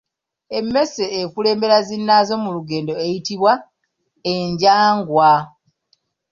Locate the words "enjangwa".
4.33-5.31